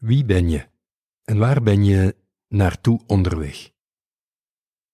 [0.00, 0.66] Wie ben je
[1.24, 2.16] en waar ben je
[2.48, 3.62] naartoe onderweg?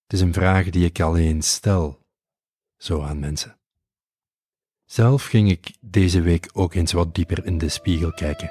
[0.02, 2.06] Het is een vraag die ik alleen stel,
[2.76, 3.58] zo aan mensen.
[4.84, 8.50] Zelf ging ik deze week ook eens wat dieper in de spiegel kijken.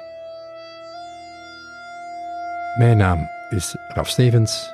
[2.78, 4.72] Mijn naam is Raf Stevens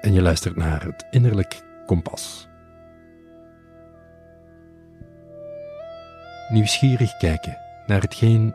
[0.00, 2.48] en je luistert naar het Innerlijk Kompas.
[6.48, 8.54] Nieuwsgierig kijken naar hetgeen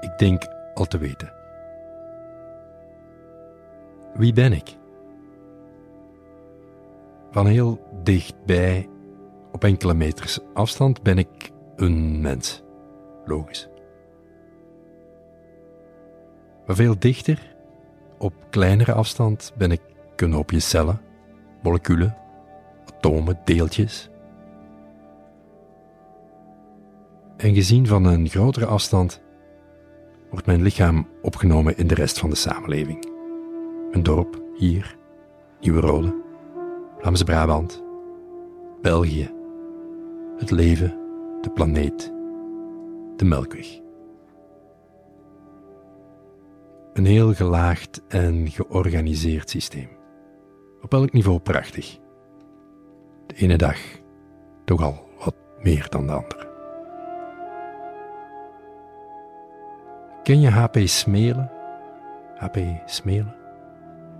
[0.00, 1.41] ik denk al te weten.
[4.14, 4.76] Wie ben ik?
[7.30, 8.88] Van heel dichtbij,
[9.52, 12.62] op enkele meters afstand, ben ik een mens.
[13.24, 13.68] Logisch.
[16.66, 17.56] Maar veel dichter,
[18.18, 19.80] op kleinere afstand, ben ik
[20.16, 21.00] een hoopje cellen,
[21.62, 22.16] moleculen,
[22.86, 24.10] atomen, deeltjes.
[27.36, 29.22] En gezien van een grotere afstand
[30.30, 33.11] wordt mijn lichaam opgenomen in de rest van de samenleving.
[33.92, 34.96] Een dorp hier,
[35.60, 36.14] Nieuwe Rode,
[36.98, 37.84] Vlaamse Brabant,
[38.82, 39.30] België,
[40.36, 40.98] het leven,
[41.40, 42.12] de planeet,
[43.16, 43.80] de Melkweg.
[46.92, 49.88] Een heel gelaagd en georganiseerd systeem.
[50.82, 51.98] Op elk niveau prachtig.
[53.26, 53.78] De ene dag
[54.64, 56.50] toch al wat meer dan de andere.
[60.22, 61.50] Ken je HP Smelen?
[62.36, 63.41] HP Smelen?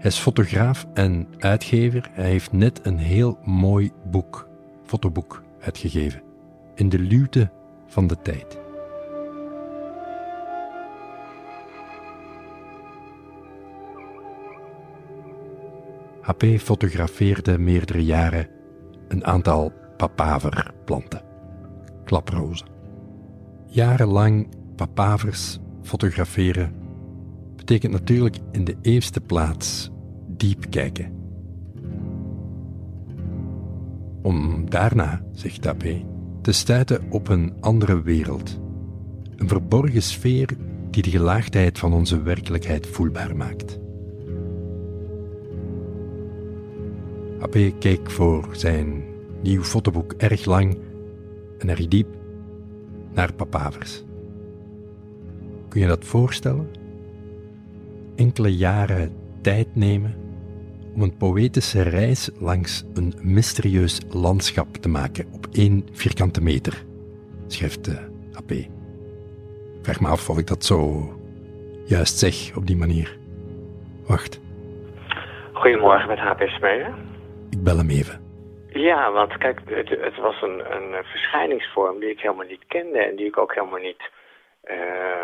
[0.03, 2.11] Hij is fotograaf en uitgever.
[2.13, 4.49] Hij heeft net een heel mooi boek,
[4.85, 6.23] fotoboek, uitgegeven.
[6.75, 7.51] In de luwte
[7.87, 8.59] van de tijd.
[16.21, 18.49] HP fotografeerde meerdere jaren
[19.09, 21.23] een aantal papaverplanten,
[22.05, 22.67] klaprozen.
[23.67, 26.75] Jarenlang papavers fotograferen
[27.57, 29.92] betekent natuurlijk in de eerste plaats
[30.43, 31.13] diep kijken.
[34.23, 35.85] Om daarna, zegt AP,
[36.41, 38.61] te stuiten op een andere wereld.
[39.37, 40.49] Een verborgen sfeer
[40.91, 43.79] die de gelaagdheid van onze werkelijkheid voelbaar maakt.
[47.41, 49.03] AP keek voor zijn
[49.43, 50.79] nieuw fotoboek erg lang
[51.59, 52.09] en erg diep
[53.13, 54.05] naar papavers.
[55.69, 56.69] Kun je dat voorstellen?
[58.15, 60.22] Enkele jaren tijd nemen
[60.95, 66.83] om een poëtische reis langs een mysterieus landschap te maken op één vierkante meter,
[67.47, 67.99] schrijft de
[68.33, 68.51] AP.
[69.83, 71.09] Vraag me af of ik dat zo
[71.87, 73.17] juist zeg op die manier.
[74.07, 74.41] Wacht.
[75.53, 76.95] Goedemorgen met HP Smeden.
[77.51, 78.21] Ik bel hem even.
[78.69, 83.17] Ja, want kijk, het, het was een, een verschijningsvorm die ik helemaal niet kende en
[83.17, 84.11] die ik ook helemaal niet
[84.65, 84.75] uh,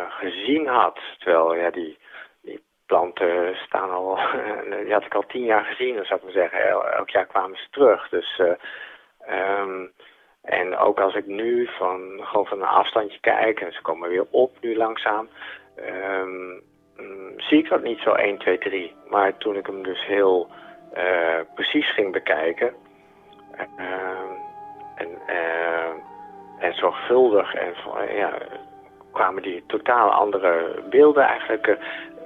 [0.09, 0.99] gezien had.
[1.19, 1.99] Terwijl ja, die
[2.89, 4.19] planten staan al,
[4.85, 6.69] die had ik al tien jaar gezien, zou ik maar zeggen.
[6.69, 8.09] El, elk jaar kwamen ze terug.
[8.09, 9.85] Dus, uh,
[10.43, 14.27] en ook als ik nu van, gewoon van een afstandje kijk en ze komen weer
[14.31, 15.29] op nu langzaam,
[16.21, 16.63] um,
[17.37, 18.95] zie ik dat niet zo 1, 2, 3.
[19.09, 20.49] Maar toen ik hem dus heel
[20.97, 22.75] uh, precies ging bekijken
[24.97, 25.19] en,
[26.59, 27.75] en zorgvuldig en
[28.17, 28.33] ja,
[29.13, 31.67] kwamen die totaal andere beelden eigenlijk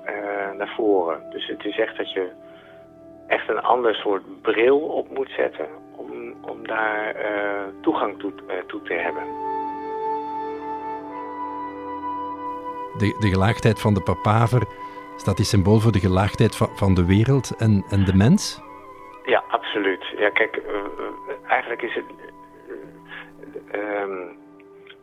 [0.06, 1.22] uh, naar voren.
[1.30, 2.30] Dus het is echt dat je
[3.26, 8.54] echt een ander soort bril op moet zetten om, om daar uh, toegang toe, uh,
[8.66, 9.22] toe te hebben.
[12.98, 14.62] De, de gelaagdheid van de papaver,
[15.16, 18.60] staat die symbool voor de gelaagdheid van, van de wereld en, en de mens?
[19.24, 20.04] Ja, absoluut.
[20.16, 20.60] Ja, kijk,
[21.46, 22.04] eigenlijk is het...
[23.74, 24.40] Um,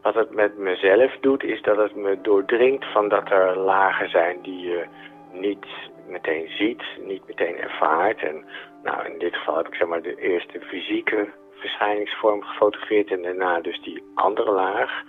[0.01, 4.41] wat het met mezelf doet, is dat het me doordringt van dat er lagen zijn
[4.41, 4.85] die je
[5.31, 5.66] niet
[6.07, 8.22] meteen ziet, niet meteen ervaart.
[8.22, 8.45] En
[8.84, 13.59] nou, in dit geval heb ik zeg maar de eerste fysieke verschijningsvorm gefotografeerd en daarna
[13.62, 15.03] dus die andere laag.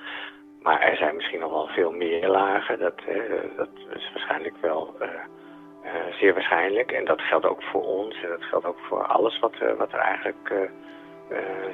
[0.63, 2.79] Maar er zijn misschien nog wel veel meer lagen.
[2.79, 5.09] Dat, eh, dat is waarschijnlijk wel uh,
[5.85, 6.93] uh, zeer waarschijnlijk.
[6.93, 9.99] En dat geldt ook voor ons en dat geldt ook voor alles wat, wat er
[9.99, 10.69] eigenlijk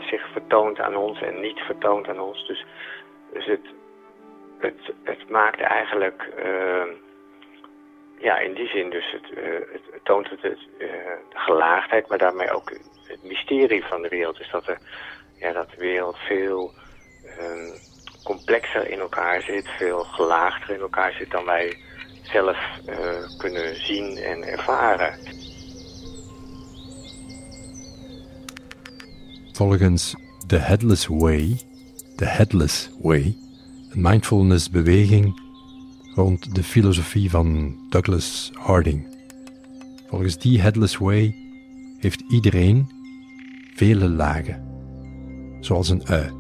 [0.01, 2.47] zich vertoont aan ons en niet vertoont aan ons.
[2.47, 2.65] Dus
[3.33, 3.67] dus het,
[4.59, 6.29] het, het maakt eigenlijk,
[8.19, 10.89] ja, in die zin dus, het, uh, het toont het, het uh,
[11.31, 12.71] de gelaagdheid, maar daarmee ook
[13.07, 14.37] het mysterie van de wereld.
[14.37, 14.79] Dus dat, er,
[15.39, 16.73] ja, dat de wereld veel
[17.25, 17.79] ehm,
[18.25, 21.77] complexer in elkaar zit, veel gelaagder in elkaar zit dan wij
[22.23, 22.59] zelf
[23.39, 25.19] kunnen zien en ervaren.
[29.53, 30.15] Volgens
[30.47, 31.57] The Headless Way
[32.17, 33.37] de Headless Way,
[33.91, 35.41] een mindfulness-beweging
[36.17, 39.07] rond de filosofie van Douglas Harding.
[40.09, 41.35] Volgens die Headless Way
[41.99, 42.91] heeft iedereen
[43.75, 44.63] vele lagen,
[45.61, 46.33] zoals een ui.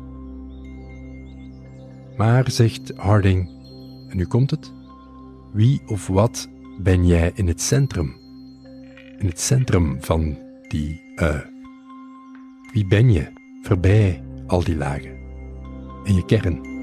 [2.16, 3.50] Maar, zegt Harding,
[4.08, 4.72] en nu komt het,
[5.52, 6.48] wie of wat
[6.78, 8.16] ben jij in het centrum?
[9.18, 10.38] In het centrum van
[10.68, 11.42] die ui.
[12.72, 13.26] Wie ben je
[13.62, 15.16] voorbij al die lagen?
[16.04, 16.75] In je kern.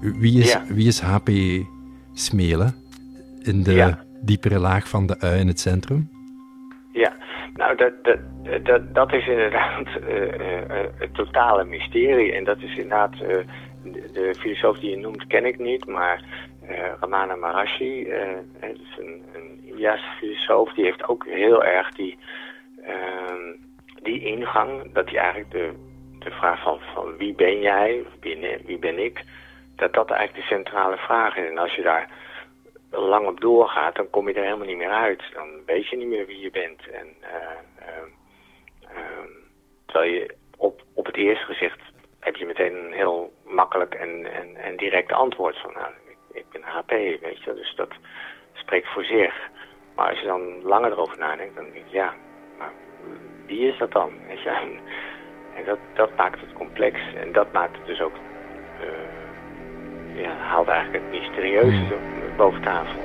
[0.00, 1.28] Wie is, wie is HP
[2.12, 2.74] Smelen
[3.42, 6.10] in de diepere laag van de ui in het centrum?
[6.92, 7.16] Ja,
[7.54, 8.18] nou dat, dat,
[8.64, 12.32] dat, dat is inderdaad uh, uh, het totale mysterie.
[12.32, 13.20] En dat is inderdaad, uh,
[13.82, 16.22] de, de, filosoof die je noemt ken ik niet, maar
[17.00, 18.08] Ramana Maharshi,
[18.60, 22.18] dat is een, een Indiaanse filosoof, die heeft ook heel erg die,
[22.82, 23.56] ehm,
[24.02, 25.72] die ingang, dat hij eigenlijk de,
[26.18, 29.24] de vraag van, van wie ben jij, wie, wie ben ik,
[29.76, 31.48] dat dat eigenlijk de centrale vraag is.
[31.48, 32.08] En als je daar
[32.90, 35.22] lang op doorgaat, dan kom je er helemaal niet meer uit.
[35.32, 36.88] Dan weet je niet meer wie je bent.
[36.88, 37.88] En, uh,
[38.82, 38.92] uh,
[39.86, 41.80] terwijl je op, op het eerste gezicht
[42.20, 46.48] heb je meteen een heel makkelijk en, en, en direct antwoord van, nou, ik, ik
[46.50, 47.54] ben HP, weet je.
[47.54, 47.90] Dus dat
[48.52, 49.34] spreekt voor zich.
[49.94, 52.14] Maar als je dan langer erover nadenkt, dan denk je, ja,
[52.58, 52.72] maar
[53.46, 54.12] wie is dat dan?
[54.26, 54.50] Weet je?
[55.54, 57.00] En, dat, dat maakt het complex.
[57.14, 58.14] En dat maakt het dus ook...
[58.80, 59.25] Uh,
[60.16, 62.36] ja, haalt eigenlijk het mysterieuze hmm.
[62.36, 63.04] boven tafel.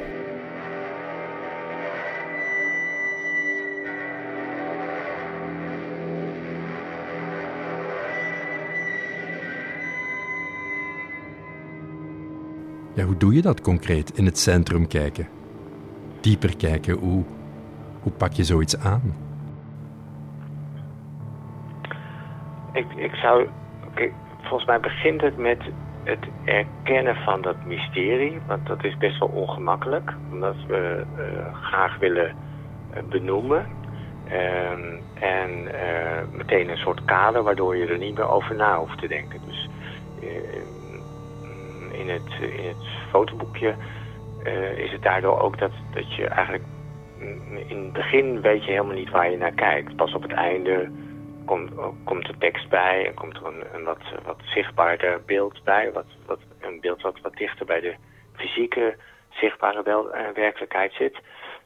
[12.94, 14.18] Ja, hoe doe je dat concreet?
[14.18, 15.28] In het centrum kijken?
[16.22, 16.98] Dieper kijken?
[16.98, 17.24] Hoe,
[18.02, 19.16] hoe pak je zoiets aan?
[22.74, 23.48] Ik, ik zou...
[23.92, 25.60] Okay, volgens mij begint het met
[26.04, 31.98] het erkennen van dat mysterie, want dat is best wel ongemakkelijk, omdat we uh, graag
[31.98, 32.36] willen
[32.94, 33.66] uh, benoemen.
[34.26, 39.00] Um, en uh, meteen een soort kader waardoor je er niet meer over na hoeft
[39.00, 39.40] te denken.
[39.46, 39.70] Dus
[41.92, 43.76] in, het, in het fotoboekje
[44.76, 46.64] is het daardoor ook dat, dat je eigenlijk
[47.68, 49.96] in het begin weet je helemaal niet waar je naar kijkt.
[49.96, 50.90] Pas op het einde
[51.46, 51.72] komt,
[52.04, 55.92] komt de tekst bij en komt er een, wat, wat zichtbaarder beeld bij.
[55.92, 57.96] Wat, wat, een beeld wat wat dichter bij de
[58.36, 58.96] fysieke
[59.30, 61.18] zichtbare wel, uh, werkelijkheid zit.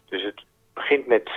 [0.10, 0.44] Dus het
[0.74, 1.30] begint met,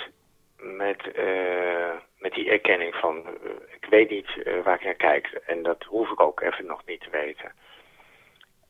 [0.57, 3.51] met, uh, met die erkenning van uh,
[3.81, 4.29] ik weet niet
[4.65, 5.27] waar ik naar kijk.
[5.27, 7.53] En dat hoef ik ook even nog niet te weten.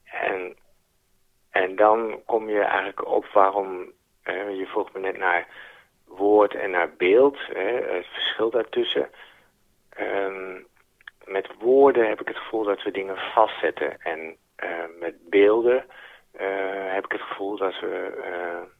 [0.04, 0.56] En,
[1.50, 3.92] en dan kom je eigenlijk op waarom,
[4.24, 5.46] je vroeg me net naar
[6.06, 9.10] woord en naar beeld, het verschil daartussen.
[10.00, 10.66] Um,
[11.24, 14.00] met woorden heb ik het gevoel dat we dingen vastzetten.
[14.00, 15.84] En uh, met beelden
[16.40, 18.70] uh, heb ik het gevoel dat, we, uh,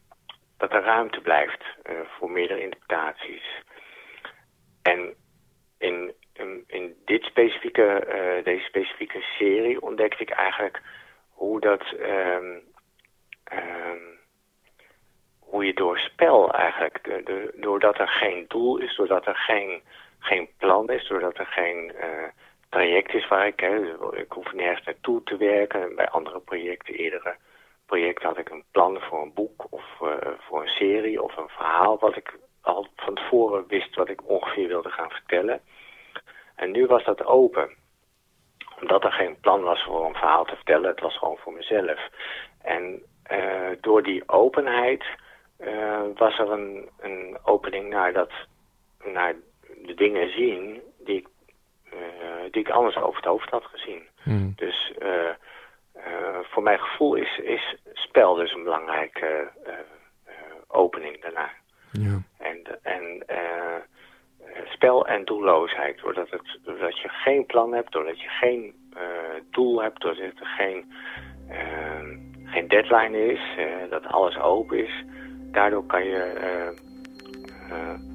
[0.57, 1.63] dat er ruimte blijft
[2.03, 3.63] voor meerdere interpretaties.
[4.81, 5.13] En
[5.77, 8.07] in, in, in dit specifieke,
[8.43, 10.81] deze specifieke serie ontdekte ik eigenlijk
[11.29, 11.93] hoe dat...
[11.99, 12.61] Um,
[13.53, 14.17] um,
[15.39, 19.81] hoe je door spel eigenlijk, de, de, doordat er geen doel is, doordat er geen
[20.19, 22.03] geen plan is, doordat er geen uh,
[22.69, 23.61] traject is waar ik...
[24.11, 25.95] Ik hoef nergens naartoe te werken.
[25.95, 27.35] Bij andere projecten, eerdere
[27.85, 31.49] projecten had ik een plan voor een boek of uh, voor een serie of een
[31.49, 31.99] verhaal...
[31.99, 35.61] wat ik al van tevoren wist wat ik ongeveer wilde gaan vertellen.
[36.55, 37.69] En nu was dat open.
[38.81, 41.99] Omdat er geen plan was voor een verhaal te vertellen, het was gewoon voor mezelf.
[42.61, 43.01] En
[43.31, 45.03] uh, door die openheid
[46.15, 48.31] was er een, een opening naar, dat,
[49.03, 49.35] naar
[49.89, 51.27] de dingen zien die ik,
[51.93, 54.01] uh, die ik anders over het hoofd had gezien.
[54.23, 54.53] Hmm.
[54.55, 55.33] Dus uh,
[55.97, 59.51] uh, voor mijn gevoel is, is spel dus een belangrijke
[60.67, 61.49] opening daarna.
[61.91, 62.21] Ja.
[62.37, 63.23] En, en
[64.65, 65.99] spel en doelloosheid.
[66.01, 68.91] Doordat, het, doordat je geen plan hebt, doordat je geen
[69.51, 70.93] doel hebt, doordat er geen,
[72.45, 73.41] geen deadline is,
[73.89, 75.03] dat alles open is.
[75.51, 76.77] Daardoor kan je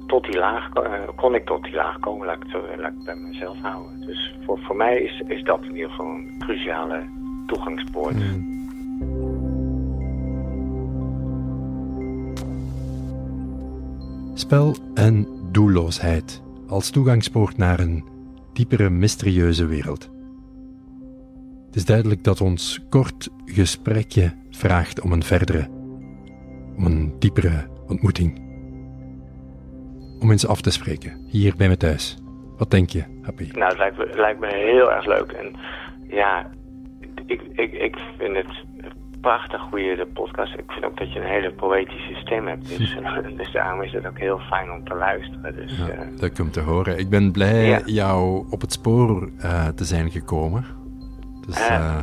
[0.07, 2.91] tot die laag, uh, kon ik tot die laag komen, laat ik het, zo, laat
[2.91, 4.01] ik bij mezelf houden.
[4.01, 7.03] Dus voor, voor mij is, is dat in ieder geval een cruciale
[7.47, 8.15] toegangspoort.
[8.15, 8.53] Mm.
[14.33, 18.05] Spel en doelloosheid als toegangspoort naar een
[18.53, 20.09] diepere, mysterieuze wereld.
[21.65, 25.67] Het is duidelijk dat ons kort gesprekje vraagt om een verdere,
[26.77, 28.44] om een diepere ontmoeting
[30.19, 32.17] om eens af te spreken, hier bij me thuis.
[32.57, 33.49] Wat denk je, Happy?
[33.53, 35.31] Nou, het lijkt me, lijkt me heel erg leuk.
[35.31, 35.55] En
[36.09, 36.49] ja,
[37.25, 38.63] ik, ik, ik vind het
[39.21, 40.53] prachtig hoe je de podcast...
[40.57, 42.67] Ik vind ook dat je een hele poëtische stem hebt.
[42.77, 42.97] Dus,
[43.37, 45.55] dus daarom is het ook heel fijn om te luisteren.
[45.55, 46.97] Dus, Ja, eh, dat komt te horen.
[46.99, 47.81] Ik ben blij Ja.
[47.85, 50.65] jou op het spoor eh, te zijn gekomen.
[51.45, 51.97] Dus eh,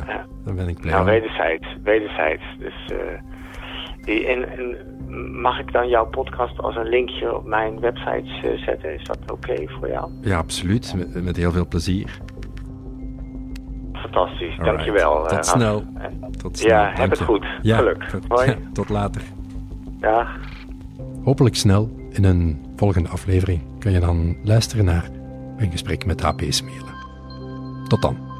[0.45, 1.09] daar ben ik blij nou, om.
[1.11, 1.67] wederzijds.
[1.83, 2.43] Wederzijds.
[2.59, 2.85] Dus,
[4.05, 4.77] eh, en, en
[5.31, 8.93] mag ik dan jouw podcast als een linkje op mijn website eh, zetten?
[8.93, 10.09] Is dat oké voor jou?
[10.21, 10.93] Ja, absoluut.
[10.95, 12.19] Met, met heel veel plezier.
[13.93, 14.57] Fantastisch.
[14.57, 14.65] Alright.
[14.65, 15.21] Dankjewel.
[15.21, 15.83] Tot eh, snel.
[16.41, 16.71] Tot snel.
[16.71, 17.45] Ja, Dank heb het goed.
[17.61, 18.03] Ja, Geluk.
[18.09, 18.25] goed.
[18.27, 18.49] Hoi.
[18.49, 19.21] Ja, tot later.
[19.99, 20.27] Dag.
[21.23, 25.09] Hopelijk snel in een volgende aflevering kun je dan luisteren naar
[25.57, 26.93] een gesprek met HP Smelen.
[27.87, 28.32] Tot dan.